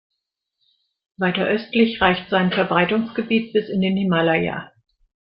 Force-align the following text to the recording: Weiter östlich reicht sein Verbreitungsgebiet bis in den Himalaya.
Weiter 1.17 1.45
östlich 1.45 2.01
reicht 2.01 2.31
sein 2.31 2.51
Verbreitungsgebiet 2.51 3.53
bis 3.53 3.69
in 3.69 3.81
den 3.81 3.95
Himalaya. 3.97 4.71